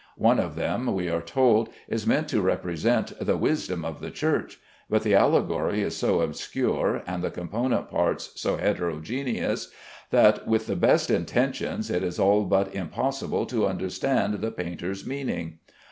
One 0.17 0.39
of 0.39 0.55
them, 0.55 0.91
we 0.95 1.09
are 1.09 1.21
told, 1.21 1.69
is 1.87 2.07
meant 2.07 2.27
to 2.29 2.41
represent 2.41 3.13
the 3.23 3.37
"Wisdom 3.37 3.85
of 3.85 3.99
the 3.99 4.09
Church," 4.09 4.59
but 4.89 5.03
the 5.03 5.13
allegory 5.13 5.83
is 5.83 5.95
so 5.95 6.21
obscure 6.21 7.03
and 7.05 7.23
the 7.23 7.29
component 7.29 7.87
parts 7.87 8.31
so 8.41 8.57
heterogeneous, 8.57 9.69
that 10.09 10.47
with 10.47 10.65
the 10.65 10.75
best 10.75 11.11
intentions 11.11 11.91
it 11.91 12.01
is 12.01 12.17
all 12.17 12.45
but 12.45 12.73
impossible 12.73 13.45
to 13.45 13.67
understand 13.67 14.41
the 14.41 14.49
painter's 14.49 15.05
meaning. 15.05 15.59